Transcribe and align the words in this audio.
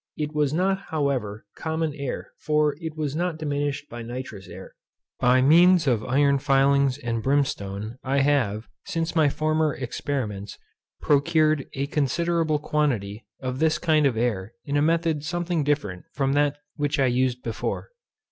It 0.17 0.33
was 0.33 0.51
not, 0.51 0.79
however, 0.89 1.45
common 1.55 1.93
air, 1.93 2.31
for 2.39 2.75
it 2.81 2.97
was 2.97 3.15
not 3.15 3.37
diminished 3.37 3.87
by 3.87 4.01
nitrous 4.01 4.47
air. 4.47 4.73
By 5.19 5.43
means 5.43 5.85
of 5.85 6.03
iron 6.03 6.39
filings 6.39 6.97
and 6.97 7.21
brimstone 7.21 7.99
I 8.03 8.21
have, 8.21 8.67
since 8.87 9.15
my 9.15 9.29
former 9.29 9.75
experiments, 9.75 10.57
procured 11.01 11.67
a 11.75 11.85
considerable 11.85 12.57
quantity 12.57 13.27
of 13.43 13.59
this 13.59 13.77
kind 13.77 14.07
of 14.07 14.17
air 14.17 14.53
in 14.65 14.75
a 14.75 14.81
method 14.81 15.23
something 15.23 15.63
different 15.63 16.05
from 16.13 16.33
that 16.33 16.57
which 16.77 16.97
I 16.97 17.05
used 17.05 17.43
before. 17.43 17.91